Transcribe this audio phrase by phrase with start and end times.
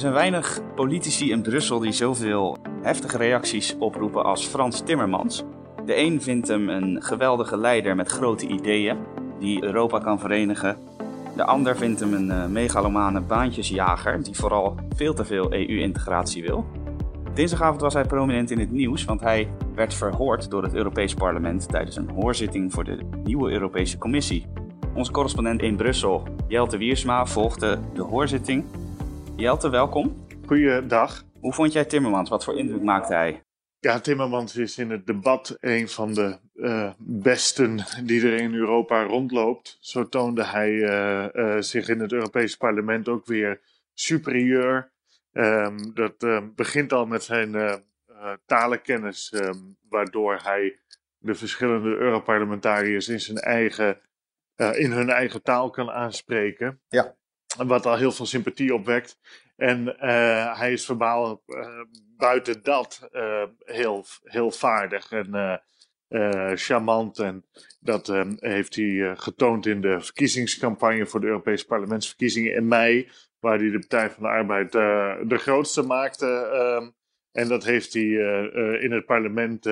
[0.00, 5.44] Er zijn weinig politici in Brussel die zoveel heftige reacties oproepen als Frans Timmermans.
[5.84, 8.96] De een vindt hem een geweldige leider met grote ideeën
[9.38, 10.76] die Europa kan verenigen.
[11.36, 16.66] De ander vindt hem een uh, megalomane baantjesjager die vooral veel te veel EU-integratie wil.
[17.34, 21.68] Dinsdagavond was hij prominent in het nieuws, want hij werd verhoord door het Europees Parlement
[21.68, 24.46] tijdens een hoorzitting voor de nieuwe Europese Commissie.
[24.94, 28.64] Onze correspondent in Brussel, Jelte Wiersma, volgde de hoorzitting.
[29.40, 30.26] Jelte, welkom.
[30.46, 31.24] Goeiedag.
[31.40, 32.28] Hoe vond jij Timmermans?
[32.28, 33.44] Wat voor indruk maakte hij?
[33.78, 39.02] Ja, Timmermans is in het debat een van de uh, besten die er in Europa
[39.02, 39.78] rondloopt.
[39.80, 43.60] Zo toonde hij uh, uh, zich in het Europese parlement ook weer
[43.94, 44.92] superieur.
[45.32, 47.82] Um, dat um, begint al met zijn
[48.46, 50.78] talenkennis, um, waardoor hij
[51.18, 54.00] de verschillende Europarlementariërs in, zijn eigen,
[54.56, 56.80] in hun eigen taal kan aanspreken.
[56.88, 57.18] Ja.
[57.56, 59.18] Wat al heel veel sympathie opwekt.
[59.60, 61.66] En uh, hij is verbaal uh,
[62.16, 65.60] buiten dat uh, heel, heel vaardig en
[66.54, 67.18] charmant.
[67.18, 67.44] En
[67.80, 73.10] dat heeft hij getoond in de verkiezingscampagne voor de Europese parlementsverkiezingen in mei.
[73.40, 76.26] Waar hij de Partij van de Arbeid de grootste maakte.
[76.26, 76.90] Ehm,
[77.32, 78.08] en dat heeft hij
[78.80, 79.66] in het parlement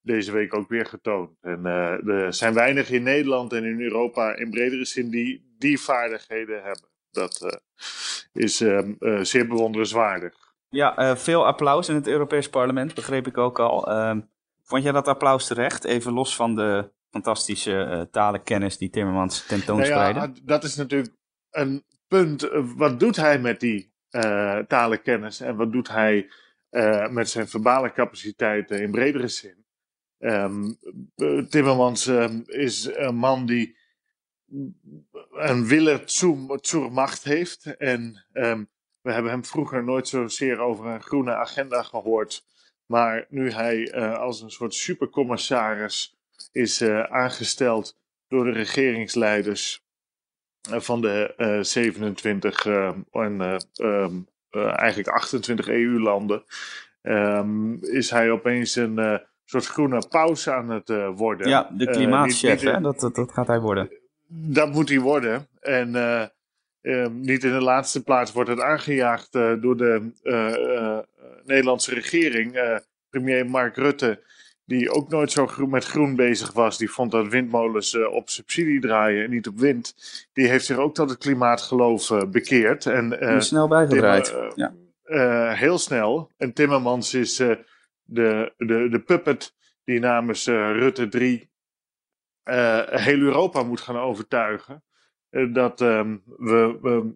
[0.00, 1.38] deze week ook weer getoond.
[1.40, 6.62] En er zijn weinig in Nederland en in Europa in bredere zin die die vaardigheden
[6.62, 6.93] hebben.
[7.14, 7.50] Dat uh,
[8.32, 10.34] is uh, uh, zeer bewonderenswaardig.
[10.68, 13.88] Ja, veel applaus in het Europees Parlement, begreep ik ook al.
[13.88, 14.20] Ehm,
[14.62, 15.84] vond jij dat applaus terecht?
[15.84, 20.20] Even los van de fantastische talenkennis die Timmermans tentoonspreidde.
[20.20, 21.14] Nou ja, dat is natuurlijk
[21.50, 22.48] een punt.
[22.76, 23.92] Wat doet hij met die
[24.66, 26.30] talenkennis en wat doet hij
[27.10, 29.64] met zijn verbale capaciteiten in bredere zin?
[30.18, 30.78] Um,
[31.48, 33.76] Timmermans um, is een man die
[35.32, 36.02] een wille
[36.60, 37.76] zur macht heeft.
[37.76, 38.68] En um,
[39.00, 42.44] we hebben hem vroeger nooit zozeer over een groene agenda gehoord.
[42.86, 46.16] Maar nu hij uh, als een soort supercommissaris
[46.52, 47.96] is uh, aangesteld
[48.28, 49.84] door de regeringsleiders
[50.70, 52.66] uh, van de 27
[53.10, 56.44] en um, eigenlijk 28 EU-landen,
[57.02, 61.48] um, is hij opeens een soort groene pauze aan het worden.
[61.48, 62.80] Ja, de klimaatchef, hè?
[62.80, 64.02] Dat, dat, dat gaat hij worden
[64.36, 65.48] dat moet hij worden.
[65.60, 66.24] En uh,
[66.82, 70.12] uh, niet in de laatste plaats wordt het aangejaagd uh, door de
[71.44, 72.80] Nederlandse regering.
[73.10, 74.22] premier Mark Rutte,
[74.64, 78.80] die ook nooit zo groen, met groen bezig was, die vond dat windmolens op subsidie
[78.80, 79.94] draaien en niet op wind.
[80.32, 82.86] Die heeft zich ook tot het klimaatgeloof bekeerd.
[82.86, 84.34] En, snel bijgedraaid.
[84.54, 84.74] ja.
[85.54, 86.30] heel snel.
[86.36, 87.64] En Timmermans is de,
[88.04, 88.52] de,
[88.90, 91.53] de puppet die namens Rutte 3 uh,
[92.90, 94.82] heel Europa moet gaan overtuigen
[95.30, 97.14] uh, dat um, we, we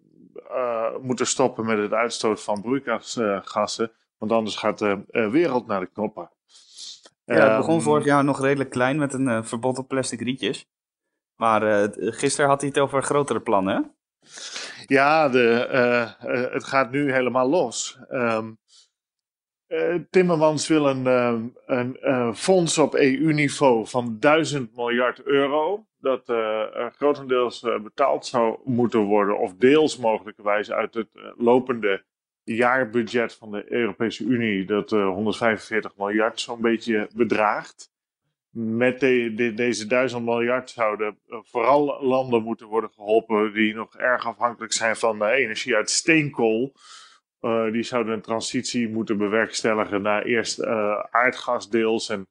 [0.51, 5.89] uh, moeten stoppen met het uitstoot van broeikasgassen, want anders gaat de wereld naar de
[5.93, 6.29] knoppen.
[7.25, 10.67] Ja, het begon um, vorig jaar nog redelijk klein met een verbod op plastic rietjes.
[11.35, 13.95] Maar gisteren had hij het over grotere plannen?
[14.85, 15.67] Ja, de,
[16.51, 17.99] het gaat nu helemaal los.
[18.09, 18.68] Um, uh,
[20.09, 25.85] Timmermans wil een, uh, een uh, fonds op EU-niveau van 1000 miljard euro.
[26.01, 26.23] Dat
[26.95, 31.07] grotendeels betaald zou moeten worden, of deels mogelijkerwijs uit het
[31.37, 32.03] lopende
[32.43, 37.91] jaarbudget van de Europese Unie, dat 145 miljard zo'n beetje bedraagt.
[38.51, 44.25] Met de, de, deze 1000 miljard zouden vooral landen moeten worden geholpen die nog erg
[44.25, 46.73] afhankelijk zijn van energie uit steenkool.
[47.41, 52.27] Uh, die zouden een transitie moeten bewerkstelligen naar eerst uh, aardgasdeels en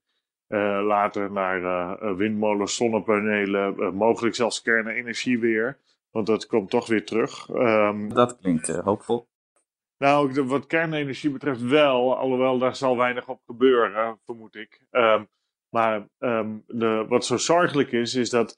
[0.48, 5.78] uh, later naar windmolens, zonnepanelen, mogelijk zelfs kernenergie weer.
[6.10, 7.48] Want dat komt toch weer terug.
[7.48, 9.28] Um, dat klinkt hoopvol.
[9.98, 14.86] Nou, wat kernenergie betreft wel, alhoewel daar zal weinig op gebeuren, vermoed ik.
[14.90, 15.28] Um,
[15.69, 18.56] maar um, de, wat zo zorgelijk is, is dat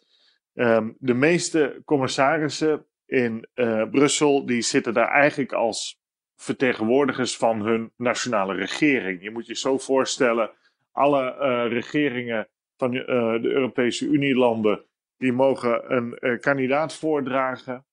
[0.99, 3.49] de meeste commissarissen in
[3.91, 6.00] Brussel, die zitten daar eigenlijk als
[6.41, 9.23] vertegenwoordigers van hun nationale regering.
[9.23, 10.51] Je moet je zo voorstellen,
[10.93, 13.05] alle uh, regeringen van uh,
[13.43, 14.85] de Europese Unielanden,
[15.17, 17.85] die mogen een uh, kandidaat voordragen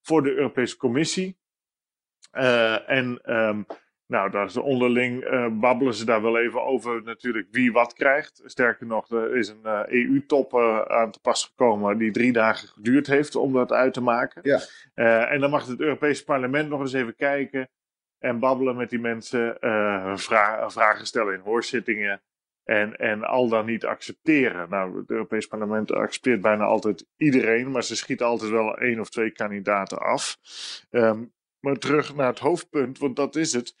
[0.00, 1.36] voor de Europese Commissie.
[2.86, 3.66] en um,
[4.06, 5.24] nou, daar is onderling
[5.60, 8.42] babbelen ze daar wel even over natuurlijk wie wat krijgt.
[8.44, 10.58] Sterker nog, er is een EU-top
[10.88, 14.42] aan te pas gekomen die drie dagen geduurd heeft om dat uit te maken.
[14.44, 14.60] Ja.
[15.26, 17.68] en dan mag het Europese parlement nog eens even kijken
[18.22, 19.56] en babbelen met die mensen,
[20.18, 22.22] vra vragen stellen in hoorzittingen
[22.64, 24.70] en, en al dan niet accepteren.
[24.70, 29.10] Nou, het Europees Parlement accepteert bijna altijd iedereen, maar ze schieten altijd wel één of
[29.10, 30.38] twee kandidaten af.
[30.90, 33.74] Um, maar terug naar het hoofdpunt, want dat is het.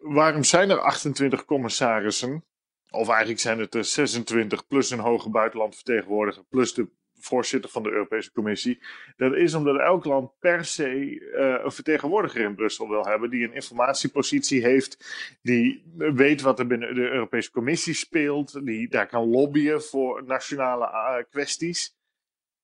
[0.00, 2.44] Waarom zijn er 28 commissarissen?
[2.90, 7.90] Of eigenlijk zijn het er 26 plus een hoge buitenlandvertegenwoordiger plus de voorzitter van de
[7.90, 8.82] Europese Commissie.
[9.16, 13.30] Dat is omdat elk land per se uh, een vertegenwoordiger in Brussel wil hebben.
[13.30, 14.98] Die een informatiepositie heeft.
[15.42, 18.66] Die weet wat er binnen de Europese Commissie speelt.
[18.66, 21.94] Die daar kan lobbyen voor nationale uh, kwesties.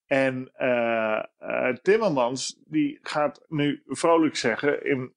[0.07, 1.23] En uh,
[1.83, 5.13] Timmermans die gaat nu vrolijk zeggen in,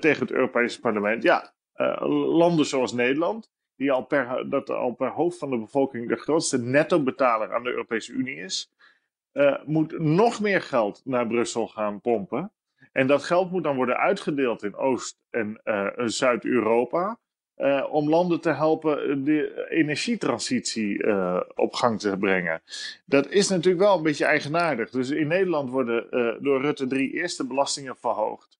[0.00, 1.22] tegen het Europese parlement.
[1.22, 1.54] Ja,
[1.98, 6.58] landen zoals Nederland die al per, dat al per hoofd van de bevolking de grootste
[6.58, 8.72] netto-betaler aan de Europese Unie is,
[9.32, 12.52] uh, moet nog meer geld naar Brussel gaan pompen.
[12.92, 17.18] En dat geld moet dan worden uitgedeeld in Oost- en uh, Zuid-Europa.
[17.56, 21.06] Uh, om landen te helpen de energietransitie
[21.54, 22.62] op gang te brengen.
[23.04, 24.90] Dat is natuurlijk wel een beetje eigenaardig.
[24.90, 26.06] Dus in Nederland worden
[26.42, 28.58] door Rutte drie eerste belastingen verhoogd.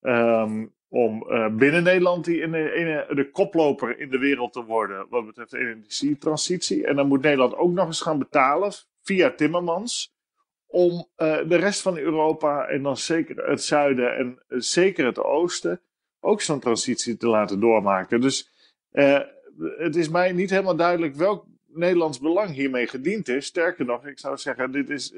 [0.00, 5.06] Um, om uh, binnen Nederland die in de, de, koploper in de wereld te worden
[5.08, 6.86] wat betreft de energietransitie.
[6.86, 10.16] En dan moet Nederland ook nog eens gaan betalen via Timmermans
[10.66, 15.18] om uh, de rest van Europa en dan zeker het zuiden en uh, zeker het
[15.18, 15.80] oosten
[16.20, 18.20] ook zo'n transitie te laten doormaken.
[18.20, 18.50] Dus
[19.78, 23.46] het is mij niet helemaal duidelijk welk Nederlands belang hiermee gediend is.
[23.46, 25.14] Sterker nog, ik zou zeggen, dit is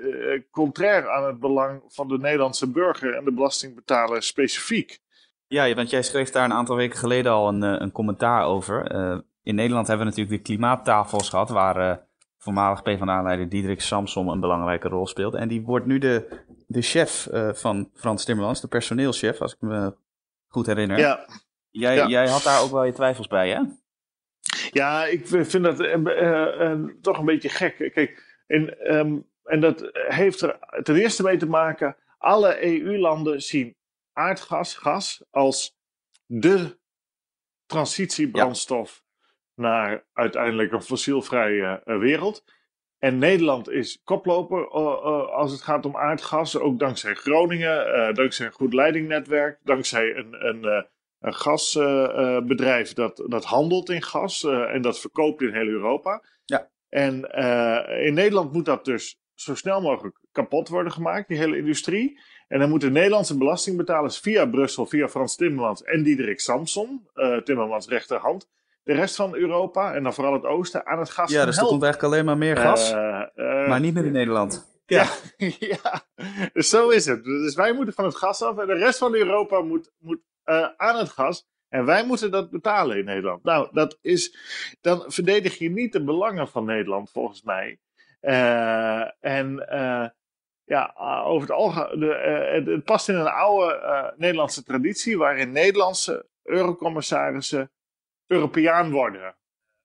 [0.51, 5.01] contrair aan het belang van de Nederlandse burger en de belastingbetaler specifiek.
[5.53, 8.95] Ja, want jij schreef daar een aantal weken geleden al een, eh, een commentaar over.
[8.95, 11.97] Uh, in Nederland hebben we natuurlijk de klimaattafels gehad, waar uh,
[12.39, 15.35] voormalig PvdA-leider Diederik Samsom een belangrijke rol speelt.
[15.35, 19.61] En die wordt nu de, de chef uh, van Frans Timmermans, de personeelschef, als ik
[19.61, 19.95] me
[20.49, 20.99] goed herinner.
[20.99, 21.27] Ja.
[21.71, 22.07] Jij, ja.
[22.07, 23.61] jij had daar ook wel je twijfels bij, hè?
[24.71, 25.77] Ja, ik vind dat
[27.03, 27.91] toch een beetje gek.
[27.95, 33.79] Kijk, en, um, en dat heeft er ten eerste mee te maken, alle EU-landen zien
[34.21, 35.77] aardgas, gas, als
[36.27, 36.79] de
[37.67, 39.03] transitiebrandstof
[39.55, 42.45] naar uiteindelijk een fossielvrije uh, wereld.
[42.99, 48.47] En Nederland is koploper uh, uh, als het gaat om aardgas, ook dankzij Groningen, dankzij
[48.47, 50.87] een goed leidingnetwerk, dankzij een, een,
[51.19, 56.23] een gasbedrijf dat, dat handelt in gas en dat verkoopt in heel Europa.
[56.45, 56.71] Ja.
[56.89, 57.15] En
[58.07, 62.21] in Nederland moet dat dus zo snel mogelijk kapot worden gemaakt, die hele industrie.
[62.51, 67.89] En dan moeten Nederlandse belastingbetalers via Brussel, via Frans Timmermans en Diederik Samson, uh, Timmermans
[67.89, 68.49] rechterhand,
[68.83, 71.65] de rest van Europa en dan vooral het oosten aan het gas Ja, dus er
[71.65, 74.83] komt eigenlijk alleen maar meer gas, uh, uh, maar niet meer in Nederland.
[74.87, 75.07] Ja,
[75.37, 76.03] ja, ja.
[76.53, 77.25] Dus zo is het.
[77.25, 80.21] Dus wij moeten van het gas af en de rest van Europa moet, moet
[80.77, 81.49] aan het gas.
[81.69, 83.43] En wij moeten dat betalen in Nederland.
[83.43, 84.37] Nou, dat is,
[84.81, 87.79] dan verdedig je niet de belangen van Nederland, volgens mij.
[89.21, 89.67] en
[90.71, 90.95] ja,
[91.25, 97.71] over het algemeen, uh, het, past in een oude uh, Nederlandse traditie waarin Nederlandse eurocommissarissen
[98.27, 99.35] Europeaan worden.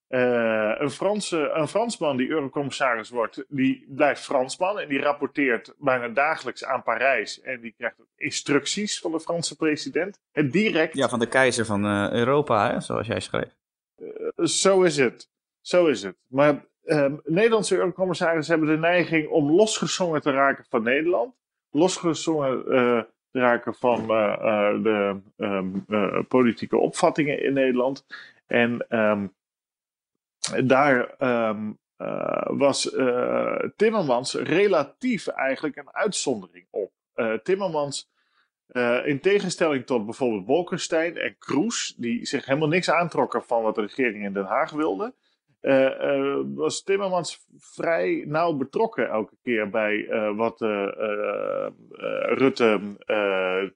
[0.09, 6.07] Uh, een, Franse, een Fransman die eurocommissaris wordt, die blijft Fransman en die rapporteert bijna
[6.07, 7.41] dagelijks aan Parijs.
[7.41, 10.19] En die krijgt instructies van de Franse president.
[10.31, 10.95] En direct.
[10.95, 13.55] Ja, van de keizer van Europa, hè, zoals jij schreef.
[14.35, 15.29] Zo is het.
[15.61, 16.17] Zo is het.
[16.27, 21.35] Maar Um, Nederlandse eurocommissaris hebben de neiging om losgezongen te raken van Nederland.
[21.71, 25.85] Losgezongen uh, te raken van uh, uh, de um,
[26.27, 28.05] politieke opvattingen in Nederland.
[28.47, 29.33] En um,
[30.65, 31.15] daar
[32.47, 32.95] was
[33.75, 36.91] Timmermans relatief eigenlijk een uitzondering op.
[37.43, 38.11] Timmermans,
[39.03, 43.81] in tegenstelling tot bijvoorbeeld Bolkestein en Kroes, die zich helemaal niks aantrokken van wat de
[43.81, 45.13] regering in Den Haag wilde.
[45.65, 50.61] Uh, uh, was Timmermans vrij nauw betrokken elke keer bij uh, wat
[52.37, 52.79] Rutte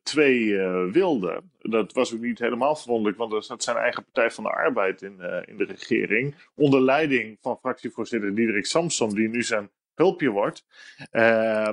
[0.04, 0.58] 2
[0.92, 1.42] wilde.
[1.60, 5.02] Dat was ook niet helemaal verwonderlijk, want er zat zijn eigen Partij van de Arbeid
[5.02, 6.36] in, in de regering.
[6.56, 10.66] Onder leiding van fractievoorzitter Diederik Samson, die nu zijn hulpje wordt.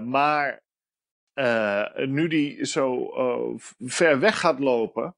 [0.05, 0.63] maar
[2.07, 3.13] nu die zo
[3.79, 5.15] ver weg gaat lopen.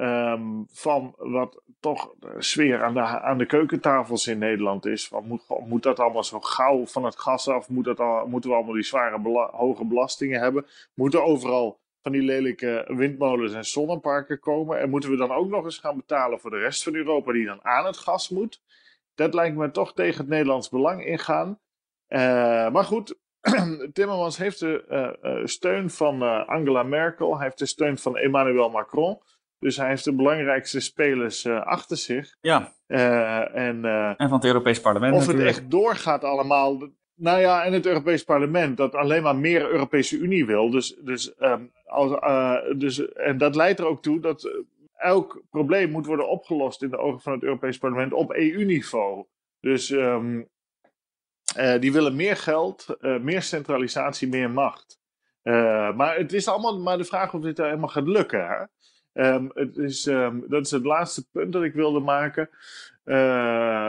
[0.00, 5.08] Um, van wat toch sfeer aan de, aan de keukentafels in Nederland is.
[5.08, 7.68] Van moet, moet dat allemaal zo gauw van het gas af?
[7.68, 10.66] Moet dat moeten we allemaal die zware hoge belastingen hebben?
[10.94, 14.80] Moeten overal van die lelijke windmolens en zonneparken komen?
[14.80, 17.46] En moeten we dan ook nog eens gaan betalen voor de rest van Europa die
[17.46, 18.62] dan aan het gas moet?
[19.14, 21.60] Dat lijkt me toch tegen het Nederlands belang ingaan.
[22.08, 22.18] Uh,
[22.70, 23.18] maar goed,
[23.92, 24.84] Timmermans heeft de
[25.22, 27.34] uh, uh, steun van Angela Merkel.
[27.34, 29.18] Hij heeft de steun van Emmanuel Macron.
[29.58, 32.36] Dus hij heeft de belangrijkste spelers uh, achter zich.
[32.40, 32.72] Ja.
[32.86, 35.48] Uh, en, uh, en van het Europees Parlement Of natuurlijk.
[35.48, 36.88] het echt doorgaat allemaal.
[37.14, 40.70] Nou ja, en het Europees Parlement dat alleen maar meer Europese Unie wil.
[40.70, 42.20] Dus, dus um, als,
[42.76, 44.64] dus, en dat leidt er ook toe dat
[44.96, 49.26] elk probleem moet worden opgelost in de ogen van het Europees Parlement op EU-niveau.
[49.60, 50.42] Dus ehm,
[51.80, 54.98] die willen meer geld, meer centralisatie, meer macht.
[55.94, 58.46] maar het is allemaal maar de vraag of dit helemaal gaat lukken.
[58.46, 58.64] Hè?
[59.18, 62.48] Um, het is, um, dat is het laatste punt dat ik wilde maken.
[63.04, 63.14] Uh,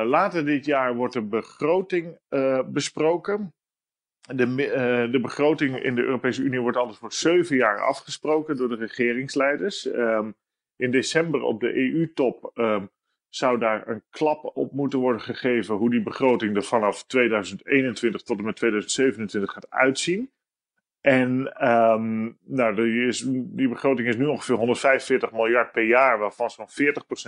[0.06, 3.54] later dit jaar wordt de begroting uh, besproken.
[4.36, 8.70] De, uh, de, begroting in de Europese Unie wordt altijd voor zeven jaar afgesproken door
[8.70, 9.86] de regeringsleiders.
[9.86, 10.36] Um,
[10.76, 12.52] in december op de EU-top
[13.30, 18.38] zou daar een klap op moeten worden gegeven hoe die begroting er vanaf 2021 tot
[18.38, 20.32] en met 2027 gaat uitzien.
[21.02, 21.30] En
[21.70, 26.68] um, nou, die, is, die begroting is nu ongeveer 145 miljard per jaar, waarvan zo'n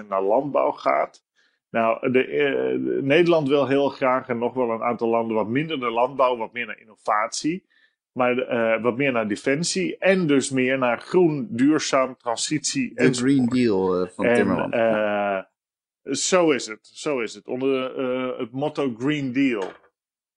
[0.04, 1.24] 40% naar landbouw gaat.
[1.70, 5.78] Nou, de, uh, Nederland wil heel graag, en nog wel een aantal landen, wat minder
[5.78, 7.70] naar landbouw, wat meer naar innovatie.
[8.12, 12.94] Maar uh, wat meer naar defensie en dus meer naar groen, duurzaam, transitie.
[12.94, 15.50] De Green Deal uh, van en, Timmermans.
[16.04, 17.48] Zo is het, zo is het.
[17.48, 18.00] Onder
[18.40, 19.64] het motto Green Deal.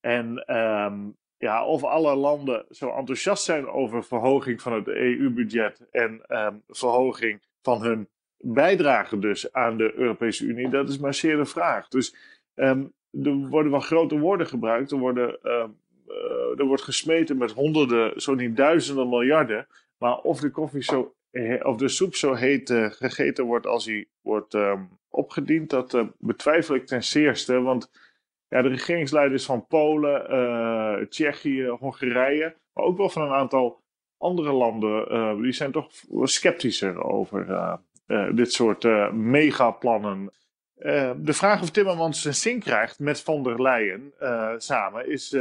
[0.00, 6.22] En um, ja, of alle landen zo enthousiast zijn over verhoging van het EU-budget en
[6.28, 8.08] um, verhoging van hun
[8.38, 11.88] bijdrage dus aan de Europese Unie, dat is maar zeer de vraag.
[11.88, 12.14] Dus
[12.54, 15.76] um, er worden wel grote woorden gebruikt, er, worden, um,
[16.08, 19.66] uh, er wordt gesmeten met honderden, zo niet duizenden miljarden,
[19.98, 21.14] maar of de koffie zo,
[21.62, 24.56] of de soep zo heet uh, gegeten wordt als hij wordt
[25.08, 27.90] opgediend, dat uh, betwijfel ik ten zeerste, want
[28.54, 33.82] ja, de regeringsleiders van Polen, uh, Tsjechië, Hongarije, maar ook wel van een aantal
[34.18, 35.90] andere landen, uh, die zijn toch
[36.22, 37.48] sceptischer over
[38.06, 40.32] uh, dit soort megaplannen.
[41.16, 44.12] de vraag of Timmermans een zin krijgt met van der Leyen
[44.56, 45.36] samen is,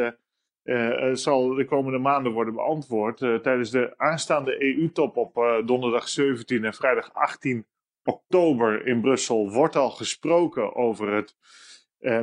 [1.13, 3.17] zal de komende maanden worden beantwoord.
[3.17, 7.65] tijdens de aanstaande EU-top op donderdag 17 en vrijdag 18
[8.03, 11.35] oktober in Brussel wordt al gesproken over het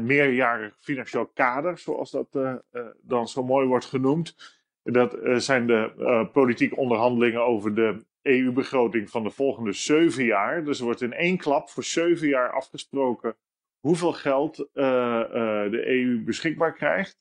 [0.01, 4.59] meerjarig financieel kader, zoals dat uh, uh, dan zo mooi wordt genoemd.
[4.83, 10.65] Dat zijn de politieke onderhandelingen over de EU-begroting van de volgende zeven jaar.
[10.65, 13.37] Dus er wordt in één klap voor zeven jaar afgesproken
[13.81, 17.19] hoeveel geld de EU beschikbaar krijgt.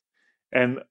[0.50, 0.88] En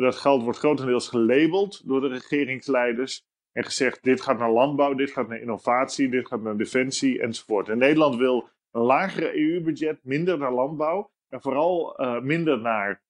[0.00, 3.24] dat geld wordt grotendeels gelabeld door de regeringsleiders.
[3.52, 7.68] En gezegd: dit gaat naar landbouw, dit gaat naar innovatie, dit gaat naar defensie enzovoort.
[7.68, 13.02] En Nederland wil een lagere EU-budget, minder naar landbouw en vooral uh, minder naar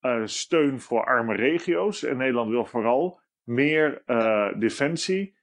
[0.00, 2.02] uh, steun voor arme regio's.
[2.02, 5.36] En Nederland wil vooral meer uh, defensie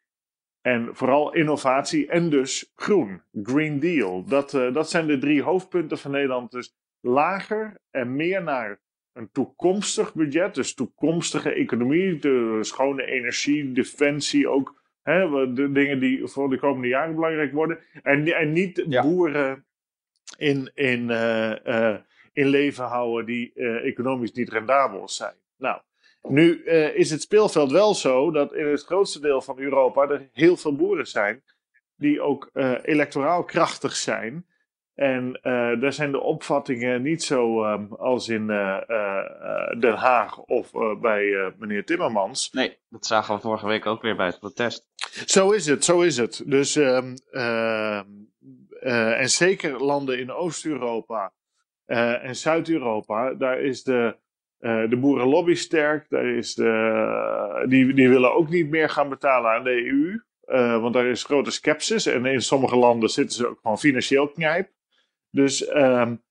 [0.62, 4.24] en vooral innovatie en dus groen, Green Deal.
[4.24, 6.52] Dat, dat zijn de drie hoofdpunten van Nederland.
[6.52, 8.82] Dus lager en meer naar
[9.14, 16.28] een toekomstig budget, dus toekomstige economie, de schone energie, defensie ook Hè, de dingen die
[16.28, 17.80] voor de komende jaren belangrijk worden.
[18.04, 19.66] En, en niet boeren
[20.38, 21.96] in, in, uh, uh,
[22.34, 25.36] in leven houden die uh, economisch niet rendabel zijn.
[25.58, 25.82] Nou,
[26.22, 30.58] nu is het speelveld wel zo dat in het grootste deel van Europa er heel
[30.58, 31.44] veel boeren zijn
[31.96, 32.50] die ook
[32.84, 34.46] electoraal krachtig zijn.
[34.96, 40.40] En uh, daar zijn de opvattingen niet zo um, als in uh, uh, Den Haag
[40.40, 40.72] of
[41.02, 42.52] bij meneer Timmermans.
[42.52, 44.88] Nee, dat zagen we vorige week ook weer bij het protest.
[45.26, 46.44] Zo is het, zo is het.
[46.46, 47.16] Dus, um,
[48.82, 51.34] en zeker landen in Oost-Europa
[51.86, 54.18] en Zuid-Europa, daar is de,
[54.60, 56.10] de boerenlobby sterk.
[56.10, 60.22] Daar is de, die, die willen ook niet meer gaan betalen aan de EU.
[60.80, 62.06] want daar is grote sceptisch.
[62.06, 64.74] En in sommige landen zitten ze ook gewoon financieel knijp.
[65.36, 66.24] Dus um,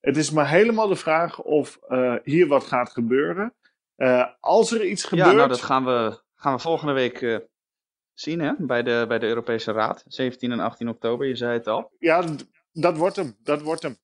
[0.00, 3.54] het is maar helemaal de vraag of uh, hier wat gaat gebeuren.
[3.96, 5.28] Uh, als er iets gebeurt.
[5.28, 7.38] Ja, nou, dat gaan we, gaan we volgende week uh,
[8.12, 8.52] zien hè?
[8.58, 10.04] Bij, de, bij de Europese Raad.
[10.06, 11.92] 17 en 18 oktober, je zei het al.
[11.98, 12.24] Ja,
[12.72, 13.36] dat wordt hem.
[13.42, 13.96] Dat wordt hem.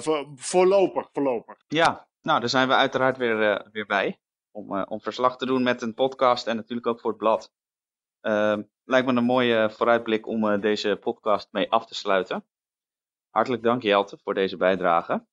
[0.00, 1.56] Voor, voorlopig, voorlopig.
[1.66, 4.20] Ja, nou, daar zijn we uiteraard weer, weer bij.
[4.50, 7.52] Om, om verslag te doen met een podcast en natuurlijk ook voor het blad.
[8.20, 12.44] Ehm, lijkt me een mooie vooruitblik om deze podcast mee af te sluiten.
[13.36, 15.26] Hartelijk dank Jelte voor deze bijdrage.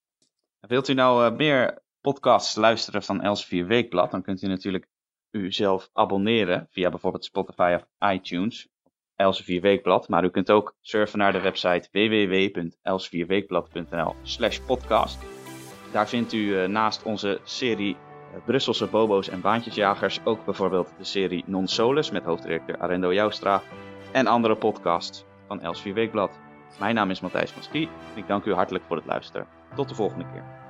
[0.60, 4.88] Wilt u nou uh, meer podcasts luisteren van Elsevier Weekblad, dan kunt u natuurlijk
[5.30, 8.68] uzelf abonneren via bijvoorbeeld Spotify of iTunes,
[9.16, 10.08] Elsevier Weekblad.
[10.08, 15.18] Maar u kunt ook surfen naar de website www.elsevierweekblad.nl slash podcast.
[15.92, 17.98] Daar vindt u uh, naast onze serie uh,
[18.44, 23.62] Brusselse bobo's en baantjesjagers ook bijvoorbeeld de serie Non Solus met hoofdredacteur Arendo Joustra
[24.12, 26.43] en andere podcasts van Elsevier Weekblad.
[26.78, 29.46] Mijn naam is Matthijs van en ik dank u hartelijk voor het luisteren.
[29.74, 30.63] Tot de volgende keer.